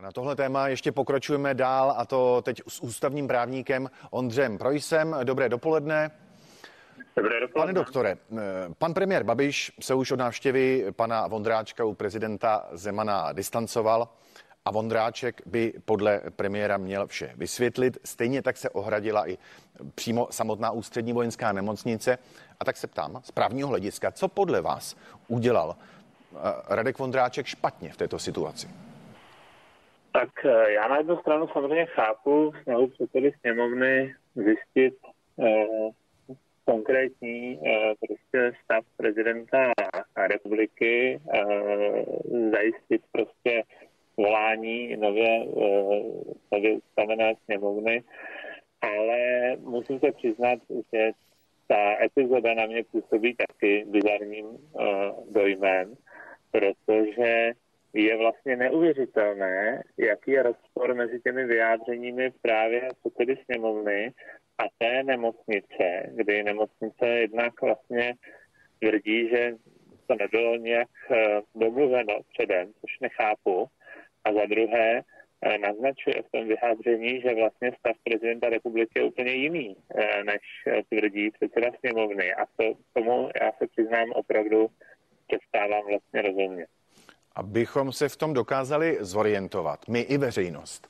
[0.00, 5.16] Na tohle téma ještě pokračujeme dál a to teď s ústavním právníkem Ondřem Projsem.
[5.24, 6.10] Dobré dopoledne.
[7.16, 7.60] Dobré dopoledne.
[7.60, 8.16] Pane doktore,
[8.78, 14.08] pan premiér Babiš se už od návštěvy pana Vondráčka u prezidenta Zemana distancoval
[14.64, 17.98] a Vondráček by podle premiéra měl vše vysvětlit.
[18.04, 19.38] Stejně tak se ohradila i
[19.94, 22.18] přímo samotná ústřední vojenská nemocnice.
[22.60, 24.96] A tak se ptám, z právního hlediska, co podle vás
[25.28, 26.38] udělal eh,
[26.68, 28.85] Radek Vondráček špatně v této situaci?
[30.16, 34.94] Tak eh, já na jednu stranu samozřejmě chápu snahu předsedy sněmovny zjistit
[35.42, 35.66] eh,
[36.64, 39.72] konkrétní eh, prostě stav prezidenta
[40.26, 41.42] republiky, eh,
[42.50, 43.62] zajistit prostě
[44.16, 46.02] volání nově, eh,
[46.52, 48.02] nově ustavené sněmovny,
[48.80, 49.18] ale
[49.56, 50.58] musím se přiznat,
[50.92, 51.10] že
[51.68, 54.84] ta epizoda na mě působí taky bizarním eh,
[55.30, 55.94] dojmem,
[56.50, 57.52] protože
[57.96, 64.12] je vlastně neuvěřitelné, jaký je rozpor mezi těmi vyjádřeními právě předsedy sněmovny
[64.58, 68.14] a té nemocnice, kdy nemocnice jednak vlastně
[68.80, 69.54] tvrdí, že
[70.06, 73.66] to nebylo nějak eh, domluveno předem, což nechápu.
[74.24, 75.00] A za druhé
[75.42, 80.42] eh, naznačuje v tom vyjádření, že vlastně stav prezidenta republiky je úplně jiný, eh, než
[80.88, 82.34] tvrdí předseda sněmovny.
[82.34, 84.66] A to, tomu já se přiznám opravdu
[85.26, 86.75] přestávám vlastně rozumět
[87.36, 90.88] abychom se v tom dokázali zorientovat, my i veřejnost.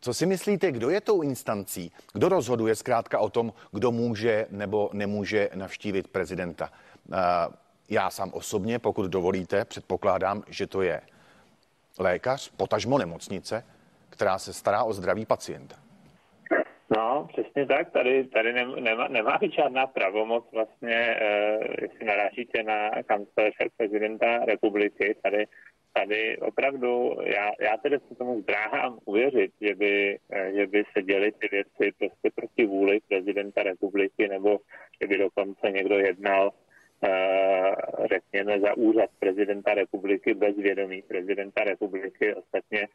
[0.00, 1.92] Co si myslíte, kdo je tou instancí?
[2.12, 6.72] Kdo rozhoduje zkrátka o tom, kdo může nebo nemůže navštívit prezidenta?
[7.12, 7.16] Eh,
[7.88, 11.00] já sám osobně, pokud dovolíte, předpokládám, že to je
[11.98, 13.64] lékař, potažmo nemocnice,
[14.10, 15.76] která se stará o zdraví pacienta.
[17.02, 17.92] No, přesně tak.
[17.92, 25.16] Tady, tady nemá, nemá být žádná pravomoc vlastně, eh, jestli narážíte na kanceláře prezidenta republiky.
[25.22, 25.46] Tady,
[25.92, 31.02] tady opravdu, já, já tedy se tomu zdráhám uvěřit, že by, eh, že by se
[31.02, 34.58] děly ty věci prostě proti vůli prezidenta republiky, nebo
[35.00, 36.50] že by dokonce někdo jednal
[37.04, 37.74] eh,
[38.14, 42.34] řekněme, za úřad prezidenta republiky bez vědomí prezidenta republiky.
[42.34, 42.88] Ostatně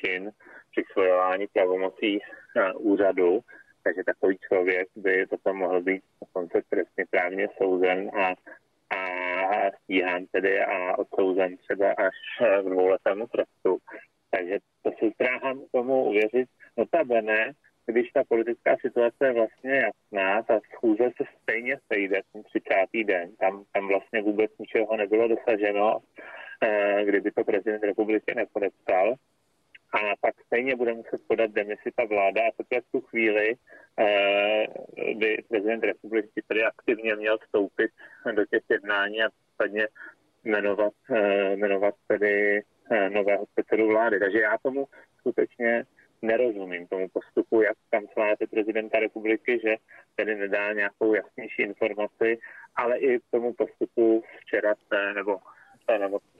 [0.00, 0.30] čin
[0.70, 2.20] přisvojování pravomocí
[2.74, 3.40] úřadu,
[3.82, 8.34] takže takový člověk by potom mohl být dokonce trestně právně souzen a,
[8.96, 12.14] a stíhán tedy a odsouzen třeba až
[12.62, 13.78] k dvouletému trestu.
[14.30, 16.48] Takže to si zdráhám tomu uvěřit.
[16.76, 17.52] Notabene,
[17.86, 23.04] když ta politická situace je vlastně jasná, ta schůze se stejně sejde ten 30.
[23.04, 23.36] den.
[23.36, 25.98] Tam, tam vlastně vůbec ničeho nebylo dosaženo,
[26.62, 29.14] eh, kdyby to prezident republiky nepodepsal
[29.94, 33.54] a pak stejně bude muset podat demisi ta vláda a teprve v tu chvíli
[33.98, 34.66] eh,
[35.14, 37.90] by prezident republiky tedy aktivně měl vstoupit
[38.34, 39.88] do těch jednání a případně
[40.44, 44.20] jmenovat, eh, jmenovat tedy eh, nového předsedu vlády.
[44.20, 44.86] Takže já tomu
[45.18, 45.84] skutečně
[46.22, 49.76] nerozumím tomu postupu, jak kanceláře prezidenta republiky, že
[50.16, 52.38] tedy nedá nějakou jasnější informaci,
[52.76, 55.38] ale i tomu postupu včera té, nebo
[55.86, 56.33] té nemocnice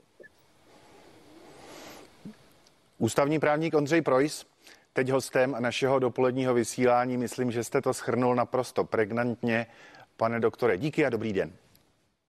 [2.97, 4.45] Ústavní právník Ondřej Projs,
[4.93, 7.17] teď hostem našeho dopoledního vysílání.
[7.17, 9.67] Myslím, že jste to schrnul naprosto pregnantně.
[10.17, 11.51] Pane doktore, díky a dobrý den.